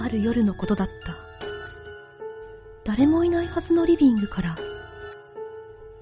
[0.00, 1.16] ある夜のことだった。
[2.84, 4.56] 誰もいないはずのリビングから、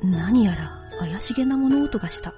[0.03, 2.35] 何やら怪しげな物音がした。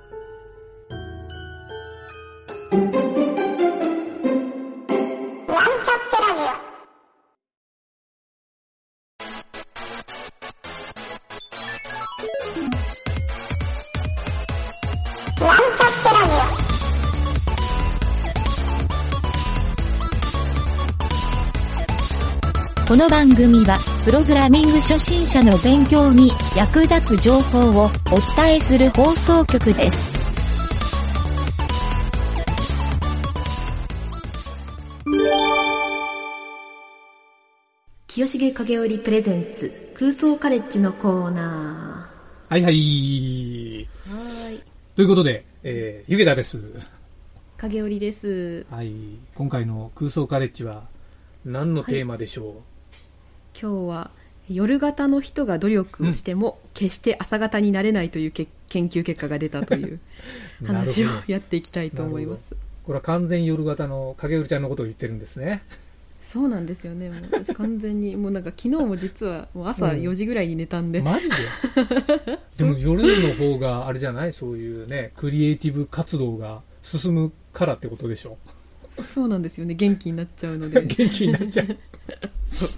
[22.89, 27.91] この番組は、プログラミング初心者の勉強に役立つ情報をお
[28.37, 30.09] 伝えする放送局です。
[38.07, 42.09] 清重影織プレゼンツ空想カレッジのコーナ
[42.49, 42.75] はいはい。
[42.75, 43.87] ー。
[44.09, 44.63] はーい。
[44.95, 46.63] ということで、えー、ゆげたです。
[47.57, 48.65] 影織です。
[48.71, 48.95] はい。
[49.35, 50.87] 今回の空想カレッジは、
[51.45, 52.63] 何のテーマでしょ
[53.61, 54.11] 今日は
[54.49, 59.99] 夜型の人が努力をしても決して朝型になれないというけ研究結果が出たという
[60.63, 62.55] う、話をやっていきたいと思います。
[62.85, 65.63] これは完全夜型の影織ちゃんのことを言ってるんですね。
[66.23, 67.09] そうなんですよね。
[67.09, 71.35] もう私完全に、もうなんか昨日も実はもう朝うん4時ぐらいに寝たんで、マジで？
[72.59, 74.33] でも夜の方があれじゃない？
[74.33, 78.39] そういうね、クリエイティブ活動が進むからってことでしょ？
[79.05, 79.75] そうなんですよね。
[79.75, 80.83] 元気になっちゃうので。
[80.87, 81.77] 元気になっちゃう。
[82.53, 82.69] そう。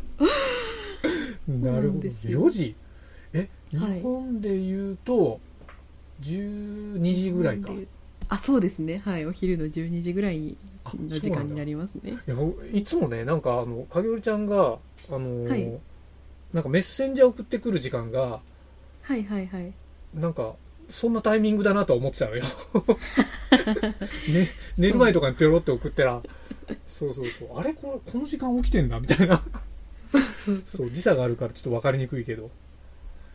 [1.49, 1.83] なるほど。
[1.83, 2.77] そうなんですよ4時？
[3.33, 5.41] え、日はい本で言うと、
[6.23, 7.73] 12時ぐらいか。
[7.73, 7.87] い
[8.29, 9.01] あ、そうですね。
[9.05, 9.27] はい。
[9.27, 12.19] お昼の12時ぐらいあの時間になりますね。
[12.27, 12.35] や
[12.73, 15.81] いつもね、なんかあの、影織ちゃんが、あのーはい
[16.53, 18.41] なんかメッセンジャー送ってくる時間が、
[19.03, 19.73] はいはいはい。
[20.15, 20.55] なんか、
[20.89, 22.45] そんなタイミングだなとは思ってたのよ。
[24.33, 26.23] ね、寝る前とかにペロって送ったら、
[26.87, 29.43] そうそうそう、あれこれ、この時間起きてんだみたいな。
[30.65, 32.51] そう時差があるからちょっと分かりにくいけど。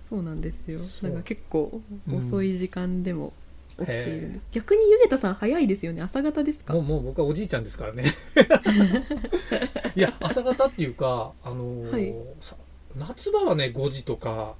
[0.09, 0.79] そうなんですよ。
[1.01, 3.33] なんか結構遅い時間でも
[3.79, 4.27] 起きている。
[4.27, 6.01] んで、へ逆にゆげたさん早いですよね。
[6.01, 6.73] 朝方ですか？
[6.73, 8.03] もう、もう僕はおじいちゃんですからね。
[9.95, 12.13] いや、朝方っていうか、あのーはい。
[12.41, 12.55] さ
[12.97, 14.53] 夏場はね、5時とか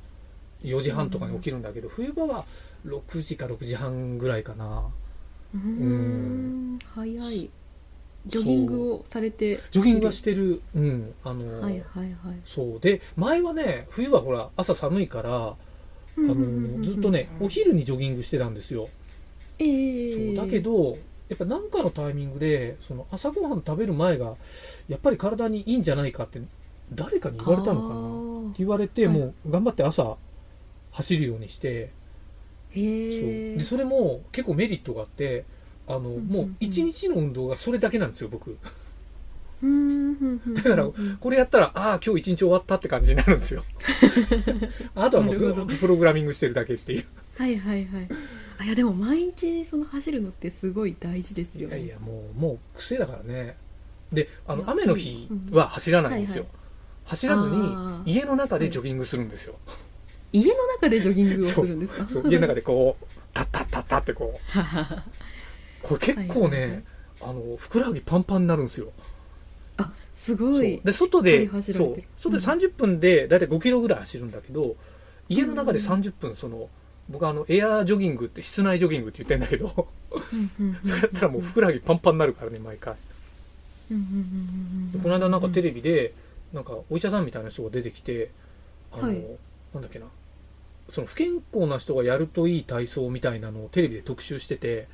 [0.63, 2.45] 4時半とかに起きるんだけど、冬場は
[2.85, 4.83] 6時か6時半ぐらいかな。
[5.53, 6.79] うーん。
[6.95, 7.49] 早い
[8.25, 9.59] ジョギングをされて。
[9.71, 10.61] ジョギングはしてる。
[10.75, 11.13] うん。
[11.23, 12.13] あのーはいはいはい。
[12.45, 12.79] そう。
[12.79, 15.55] で、前はね、冬はほら、朝寒いから、あ
[16.17, 18.89] のーずっとね、お昼にジョギングしてたんですよ。
[19.59, 20.45] えー、そう。
[20.45, 20.97] だけど、
[21.29, 24.35] やっぱ何かのタイミングで、その朝ごはん食べる前が、
[24.87, 26.41] やっぱり体にいいんじゃないかって、
[26.93, 28.49] 誰かに言われたのかな。
[28.51, 29.17] って言われて、はい。
[29.17, 30.15] もう頑張って朝
[30.91, 31.91] 走るようにして、
[32.71, 33.11] へえ。
[33.11, 33.17] そ
[33.55, 33.57] う。
[33.57, 35.45] でそれも結構メリットがあって、
[35.87, 38.57] あの、もう一日の運動がそれだけなんですよ、僕。
[39.61, 40.89] だだから
[41.19, 43.63] これやったら、ああ、今日一日終わったって感じになるんですよ。
[44.95, 47.05] あとはもうずっとプログラミングしてるだけっていう。
[47.37, 48.07] はいはいはい
[48.59, 53.57] あいやでも毎日その走るのってすごい大事ですよねいやいや、もう、もう癖だからね。
[54.11, 56.43] で、あの、雨の日は走らないんですよ。
[56.43, 56.59] はいは
[57.05, 57.57] 走らずに
[58.05, 59.55] 家の中でジョギングするんですよ。
[60.31, 62.07] 家の中でジョギングをするんですか？
[62.07, 64.57] そう、家の中でこう、タッタッタッタってこう。
[65.83, 66.83] これ結構はいはい
[67.25, 68.91] あの、ふくらはぎパンパンになるんですよ。
[69.77, 70.81] あすごい。
[70.83, 72.03] で、外でそう。
[72.17, 74.75] 外で30分でだいたい5キロぐらい走るんだけど、
[75.29, 76.69] 家の中で30分、その、
[77.09, 79.87] 僕はあの、エアージョギングって、室内ジョギングって言ってんだけど、
[80.83, 82.95] それやったらもうふくらはぎパンパンになるからね、毎回。
[84.93, 86.13] でこの間なんかテレビで、
[86.53, 88.31] なんかお医者さんみたいな人が出てきて、
[88.91, 89.25] あの、はい。
[89.73, 90.05] なんだっけな、
[90.89, 94.87] その不健康な人がやるといい体操みたいなのをテレビで特集してて、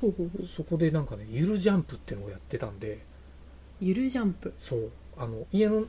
[0.00, 0.46] ほうほうほう。
[0.46, 2.98] そこでなんかね、ゆるジャンプっていうのをやってたんで、
[3.80, 4.52] ゆるジャンプ。
[4.58, 5.84] そう、あの、家の、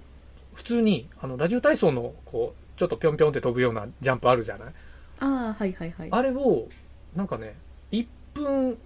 [0.53, 4.73] 普通に、あの、ラジオ体操の、こう、ちょっとぴょんぴょんって飛ぶようなジャンプあるじゃない？
[5.19, 6.09] ああはいはいはい。
[6.11, 6.67] あれを、
[7.15, 7.55] なんかね、
[7.91, 8.77] 1分、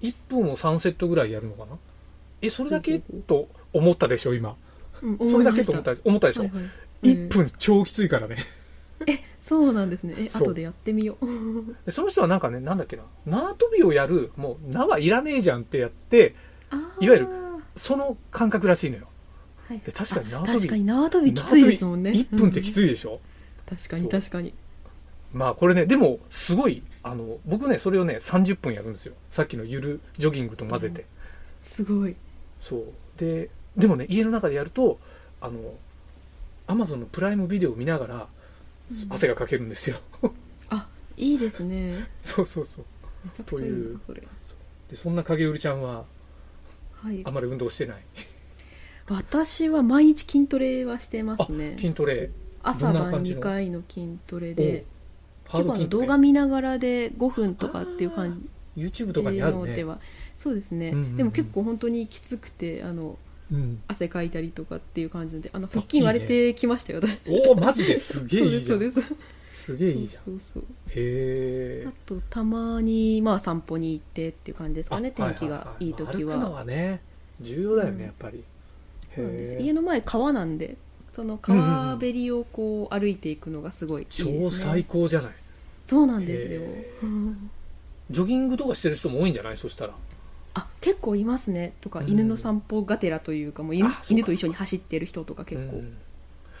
[0.00, 1.78] 1分を3セットぐらいやるのかな？
[2.40, 4.56] え、それだけと思ったでしょ、今。
[5.02, 6.64] うんそれだけと思った、思ったでしょ、はいはい。
[7.02, 8.36] 1分超きついからね。
[9.42, 10.14] そうなんですね。
[10.18, 10.42] えそう。
[10.48, 11.26] 後でやってみよう。
[11.84, 16.34] でその人はなんかね、なんだっけな、縄跳びをやる、もう縄いらねえじゃんってやって、
[16.70, 17.04] あー。
[17.04, 17.28] いわゆる
[17.76, 19.08] その感覚らしいのよ。
[19.68, 19.80] はい。
[19.84, 22.10] で確かに縄跳びあ確かに縄跳びきついですもんね。
[22.10, 23.20] 1分ってきいついでしょ、
[23.68, 24.10] 確かにそう。
[24.10, 24.54] 確かに。
[25.32, 29.14] まあこれね、でもすごい、あの、僕ね、それをね、30分やるんですよ。
[29.30, 31.06] さっきのゆるジョギングと混ぜて。
[31.62, 32.14] すごい。
[32.60, 32.84] そう。
[33.18, 34.98] で、でもね、家の中でやると、
[35.40, 35.74] あの、
[36.66, 38.22] アマゾンのプライムビデオを見ながら、うん
[39.08, 39.96] 汗がかけるんですよ。
[40.70, 42.06] あいいですね。
[42.22, 42.84] そうそうそう。
[43.24, 44.00] めちゃくちゃいう。
[44.06, 44.22] それ。
[44.88, 46.04] で、そんな影織ちゃんは、
[46.92, 47.22] はい。
[47.24, 48.02] あまり運動してない。
[49.08, 51.76] 私は毎日筋トレはしてまあすね。
[51.76, 52.30] 筋トレ。
[52.62, 54.84] 朝晩どんな感じの？2回の筋トレで。
[55.44, 59.98] 結構あの動画見ながらで5分とかっていう感 YouTube とかじにあるね、のでは。
[60.36, 61.16] そうですね、うんうんうん。
[61.16, 63.18] でも結構本当にきつくてあの
[63.52, 67.20] うん、汗かいたりとかっていう感じであの腹筋割れてきましたよ私。
[67.28, 67.96] おおマジで？
[67.98, 69.14] すげえいいじゃ そうんですそうです。
[69.52, 70.22] すげえいいじゃん。
[70.24, 77.02] そうそうへえあとたまにまあ散歩に行ってっていう感じですかね天気がいい時は,、歩くのはね
[77.40, 78.02] 重要だよね、うん。
[78.04, 78.42] やっぱり。
[79.14, 79.52] そうなんです。
[79.54, 80.76] へえ家の前川なんで
[81.12, 85.32] その川べりをこう歩いていくのがすごいいいですね、超最高じゃない？
[85.84, 86.62] そうなんですよ、
[88.10, 89.56] ジョギングとかしてる人も多いんじゃない？
[89.58, 89.94] そしたら
[90.54, 91.72] あ結構いますね。
[91.80, 92.08] とか、うん。
[92.08, 95.82] 犬の散歩がてらというかもう犬あそうか犬と一緒に走ってる人とか結構うん。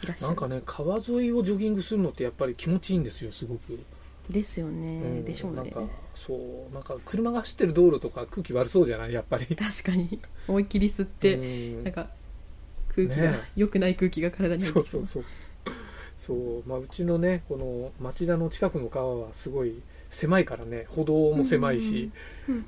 [0.02, 3.78] いらっしゃる、なんかね川沿いをジョギングするのってやっぱり気持ちいいんですよすごく、
[4.30, 5.24] ですよね、うん。
[5.24, 5.56] でしょうね。
[5.56, 5.82] なんか
[6.14, 6.34] そ
[6.70, 9.12] うなんか車が走ってる道路とか空気悪そうじゃない？
[9.12, 9.46] やっぱり。
[9.46, 10.20] 確かに。
[10.48, 11.84] 思いっきり吸って、うん。
[11.84, 12.08] なんか
[12.94, 15.24] 空気が、ね良くない空気が体に入っそうそうそう。
[16.16, 19.80] そう、まあ、うちのねこの町田の近くの川はすごい
[20.12, 22.10] 狭いからね歩道も狭いし、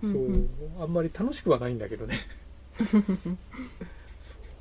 [0.02, 0.48] そううん
[0.80, 2.16] あんまり楽しくはないんだけどね。
[2.80, 3.02] そう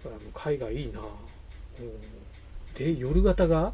[0.06, 1.06] あの海外いいな、うん。
[2.76, 3.74] で夜型が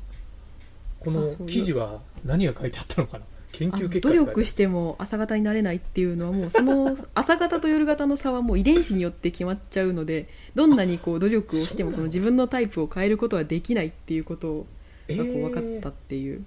[0.99, 3.25] この記事は何が書いてあったのかな。
[3.51, 14.67] 研究結果努力しても朝方になれないっていうのはもうその 朝方と夜型の差はもう遺伝子によって決まっちゃうのでどんなにこう努力をしてもあその自分のタイプを変えることはできないっていうこと
[15.07, 16.43] えがこう分かーったっていう、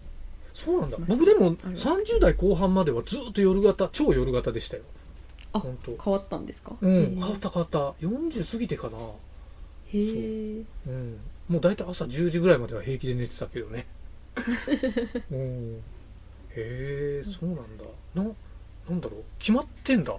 [0.54, 0.96] そうなんだ。
[1.06, 1.74] 僕でもある。
[1.76, 4.82] 30代後半まではずっと夜型超夜型でしたよ。
[5.52, 5.96] あ本当。
[6.02, 6.76] 変わったんですか？
[6.80, 7.78] うん変わった変わった。
[8.06, 8.98] 40過ぎてかな。
[8.98, 9.02] へ
[9.94, 10.90] えう。
[10.90, 11.18] ん、
[11.48, 13.86] もう大体朝10時ぐらいまでは平気で寝てたけどね。
[15.30, 15.76] うん。
[15.76, 15.80] へ
[16.56, 17.84] えそうなんだ。
[18.14, 18.22] な
[18.88, 19.22] なんだろう。
[19.38, 20.16] 決まってんだ。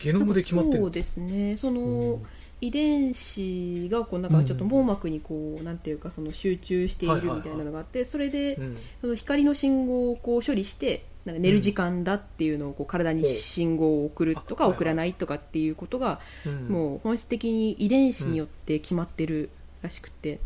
[0.00, 1.56] ゲノムで決まってんだそうですね。
[1.56, 2.22] その、うん
[2.60, 8.76] 遺伝子がこうなんかちょっと網膜にこうなんていうかその集中しているみたいなのがあってそれでうん。
[9.00, 16.68] その光の信号をこう処理してなんか寝る時間だっていうのをこう体に信号を送るとかあ送らないとかっていうことがうん。
[16.68, 19.50] もう本質的に遺伝子によって決まってる
[19.82, 20.40] らしくて。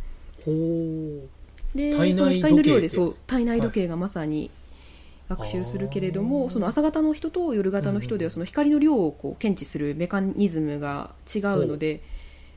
[0.45, 0.53] ほ
[1.75, 4.51] でその光の量でそう体内時計がまさに
[5.29, 12.03] 学習するけれども、その朝型の人と夜型の人ではその光の量をこう検知するメカニズムが違うので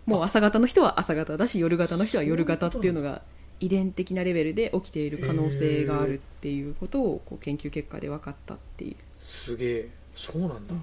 [0.06, 3.21] もう朝型の人は朝型だし夜型の人は夜型っていうのが
[3.59, 8.91] 遺伝的なレベルで起きている可能性があるっていうことをこう研究結果で分かったっていう。
[8.94, 9.89] うすげえ。
[10.13, 10.81] そうなんだ、うん。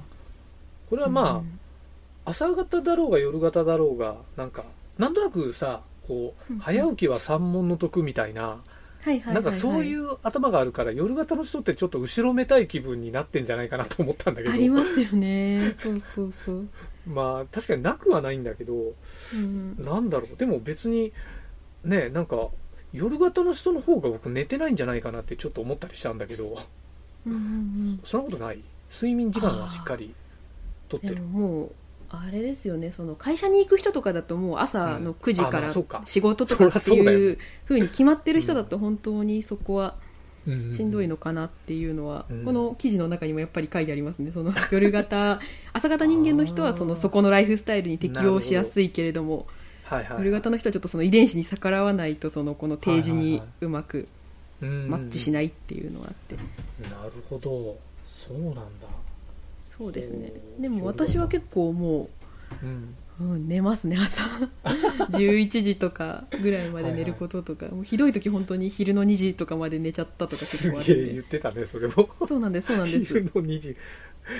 [0.89, 1.59] これはまあ、うん
[2.25, 4.65] 朝型だろうが夜型だろうがなんか
[4.99, 8.59] なんとなくさこう、うん早起きは三問の得みたいな、
[9.17, 14.55] なんかそういう頭があるから夜型の人ってちょっと後ろめたい気分になってんじゃないかなと思ったんだけど。
[14.55, 15.75] ありますよね。
[15.81, 16.69] そうそうそう、
[17.07, 18.75] まあ確かになくはないんだけど
[19.35, 20.37] うん、なんだろう。
[20.37, 21.13] でも別に
[21.85, 22.49] ねなんか
[22.93, 26.59] 夜型の人の方が僕寝てないんじゃないかなってちょっと思ったりしたんだけど。
[27.27, 28.01] うんうんうん。
[28.05, 28.63] そんなことない？
[28.91, 30.15] 睡眠時間はしっかり
[30.89, 31.73] とってでるももう
[32.11, 35.71] あれですよねその会社に行く人とかだともう朝の9時から
[36.07, 39.95] 仕事とかっていうふうに決まってる人だと本当にそこは
[40.47, 40.75] うん。
[40.75, 42.45] しんどいのかなっていうのは、うん。
[42.45, 44.31] この記事の中にもやっぱり書いてありますね。
[44.33, 45.41] その夜型
[45.75, 49.47] 朝型人間の人はそのそこのライフスタイルに適応しやすいけれども
[50.19, 54.09] 夜型の人はちょっとその遺伝子に逆らわないとそのこの提示にうまく
[54.63, 56.35] うんマッチしないっていうのがあって、
[56.89, 57.77] なるほど。
[58.05, 58.63] そうなんだ
[59.61, 60.33] そうですね。
[60.59, 62.09] でも私は結構も
[62.63, 62.95] うん。
[63.21, 64.25] う、うん、寝ますね朝。
[65.11, 67.67] 11時とかぐらいまで寝ることとか。
[67.67, 72.09] もうひどい時本当に昼の2時とかまで寝ちゃったとか結す構あって言ってたねそれも。
[72.27, 73.15] そうなんですそうなんです。
[73.15, 73.77] 昼の2時。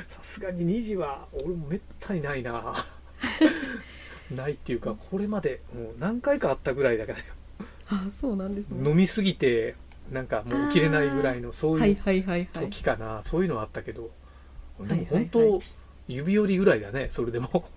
[0.07, 2.75] さすがに2時は俺もめったにないな。
[4.35, 7.19] ないっていうかこれまでもう何回かあったぐらいだけど。
[7.91, 8.89] あそうなんですね。
[8.89, 9.75] 飲みすぎて
[10.13, 12.71] なんかもう起きれないぐらいのそうはいいうはいはいはいはい。
[12.71, 14.11] 時かな、そういうのはあったけど
[14.87, 15.29] でもはいはいはい。
[15.31, 15.59] 本当
[16.09, 17.69] 指折りぐらいだねそれでも。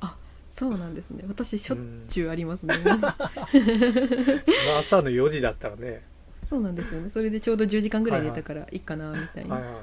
[0.52, 1.24] そうなんですね。
[1.28, 1.78] 私しょっ
[2.08, 3.30] ちゅうありますね、まあ
[4.80, 6.04] 朝の4時だったらね。
[6.46, 7.10] そうなんですよね。
[7.10, 9.74] それでちょうど10時間ぐらい寝たからいいかなみたいな、はいはい。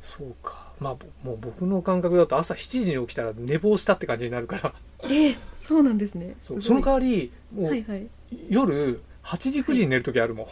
[0.00, 0.72] そうか。
[0.80, 4.74] まあぼもう僕の感覚だと朝7時に起きたら寝坊したって感じになるから。
[5.02, 6.34] えーそうなんですね。
[6.40, 8.08] その代わりもう、はいはい。
[8.48, 10.46] 夜8時9時に寝る時あるもん、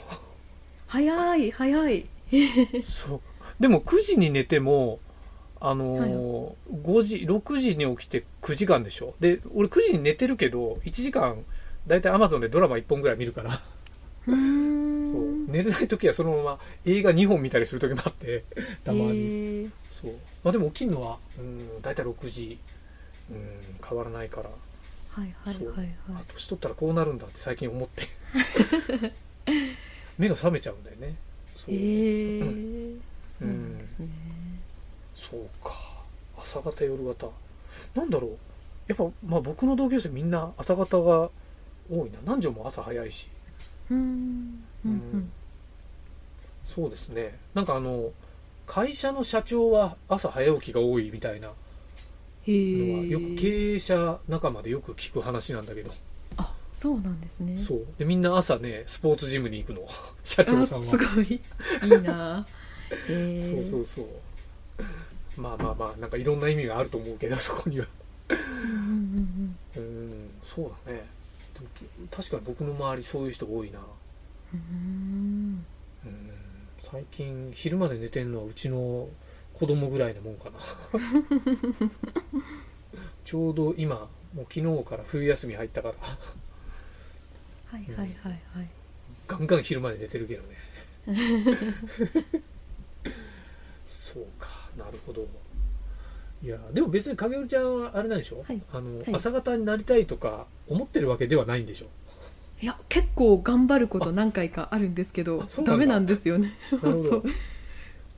[0.87, 2.07] 早い早い。
[2.87, 3.21] そう。
[3.59, 4.99] でも9時に寝ても
[5.61, 6.11] あのーはい。
[6.83, 9.15] 5時6時に起きて9時間でしょ。
[9.21, 11.45] で俺9時に寝てるけど1時間
[11.87, 13.53] 大体アマゾンでドラマ1本ぐらい見るから。
[13.53, 13.61] そ
[14.33, 14.35] う。
[15.49, 18.45] 寝れない時はそのまま映画2本見たりする時もあって
[18.85, 20.13] たまに、そう。
[20.43, 22.59] まあでも起きるのはうん大体6時。
[23.31, 23.39] うん
[23.89, 24.51] 変わらないから。
[25.11, 25.89] はいはいはいはい。
[26.11, 28.03] あ年取ったらこうなるんだって最近思って。
[30.19, 31.15] 目が覚めちゃうんだよね。
[31.55, 34.09] そう,、ええそうなんですね、
[35.17, 35.73] そうか。
[36.39, 37.27] 朝方夜型
[37.95, 38.31] なんだろう。
[38.87, 41.31] やっぱまあ僕の同級生みんな朝方が
[41.91, 42.19] 多いな。
[42.21, 43.29] 南條も朝早いし。
[43.91, 43.99] うん。
[44.85, 45.33] うんうん。
[46.67, 47.39] そうですね。
[47.55, 48.11] なんかあの
[48.67, 51.49] 会社の社長は朝早起きが多いみたいな
[52.47, 55.91] へのはえよく経営者仲間でよく聞く話なんだけど、
[56.37, 57.57] あそうなんですね。
[57.57, 57.87] そう。
[57.97, 59.89] でみんな朝ねスポーツジムに行くの。
[60.23, 60.87] 社長あさんは。
[60.87, 61.41] すごい。
[61.85, 62.47] いいな。
[63.09, 64.07] そうそうそう
[65.37, 67.87] まあまあまあなんかいろんな意味があると思うけどそこには。
[68.29, 68.41] うんう
[68.81, 71.07] んうんそうだね。
[71.55, 71.67] でも
[72.11, 73.81] 確かに僕の周りそういう人多いな。
[74.53, 74.61] うん
[76.05, 76.31] うんうん。
[76.83, 79.09] 最近昼まで寝てんのはうちの
[79.55, 80.59] 子供ぐらいなもんかな。
[83.25, 85.95] ちょうど今もう昨日から冬休み入ったから。
[87.67, 88.69] はいはいはいはい。
[89.27, 90.57] ガンガン昼まで寝てるけどね。
[93.87, 95.27] そうかなるほど。
[96.43, 98.61] いやでも別に影織ちゃんはあれなんでしょ、はい。
[98.73, 99.15] あのはい。
[99.15, 101.87] 朝方になりたいとか思ってるわけではないんでしょ？
[102.63, 106.55] いや結構頑張ること何回かあるんですけどダメなんですよね。
[106.81, 107.23] そう。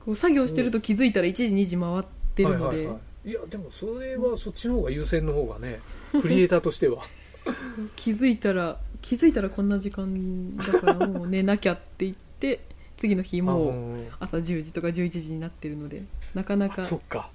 [0.05, 2.03] こう作業してると気づいたら1時2時回っ
[2.35, 5.81] てるので、はいはいはい、いやでもそれはそっちの方が優先の方がね
[6.21, 7.03] クリエイターとしては。
[7.95, 12.61] 気づいたら気づいたらこんな時間だからもう寝なきゃって言って
[12.99, 16.03] 次の日もうう朝10時とか11時になってるので
[16.35, 16.83] なかなか。
[16.83, 17.29] そっか。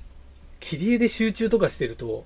[0.61, 2.25] 切り絵で集中とかしてると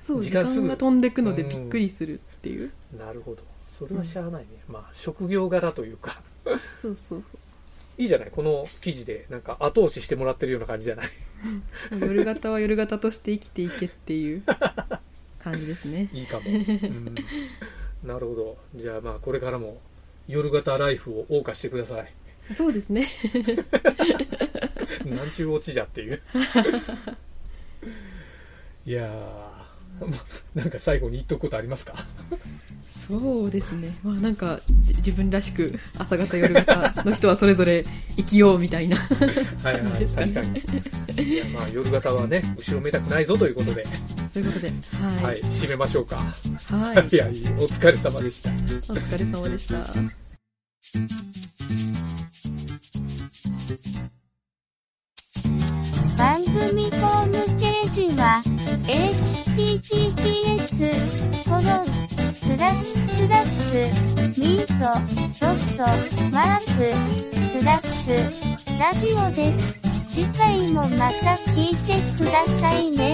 [0.00, 1.48] そう時間が飛んでくのでうん。
[1.48, 3.42] びっくりするっていう、なるほど。
[3.66, 6.20] それはしゃあないね、まあ職業柄というか。
[6.80, 7.24] そうそう
[7.98, 8.30] いいじゃない？
[8.30, 11.06] この記事でなんか後押ししてもらってるような感じじゃない？
[12.00, 14.42] 夜型は夜型として生きていけっていう
[15.38, 16.08] 感じですね。
[16.12, 17.14] いいかも、うん、
[18.02, 18.56] なるほど。
[18.74, 19.78] じゃあまあこれからも
[20.28, 22.12] 夜型ライフを謳歌してください
[22.54, 23.06] そうですね。
[25.06, 26.20] なんちゅうオチじゃっていう。
[28.86, 30.16] いやーま
[30.54, 31.94] なんか最後に言っとくことありますか？
[33.06, 33.94] そうですね。
[34.02, 37.84] まあなんかじ自分らしく朝型夜型の人はそれぞれ
[38.16, 38.96] 生きようみたいな
[39.62, 40.60] はいはい確かに。
[41.32, 43.86] いやまあ夜型はね後ろめたくないぞということで、
[44.32, 46.16] ということでは、はいい、締めましょうか。
[46.16, 47.08] はい。
[47.14, 48.50] いやいいお疲れ様でした。
[48.50, 50.29] お疲れ様でした
[56.16, 58.42] 番組ホームページは
[58.86, 60.24] https
[61.44, 61.62] コロン
[62.34, 63.86] スラッシュスラッシュ
[64.40, 64.72] ミート
[65.38, 65.82] ドット
[66.30, 66.92] マーク
[67.34, 68.14] スラッシュ
[68.80, 69.80] ラジオです。
[70.08, 73.09] 次回もまた聞いてくださいね。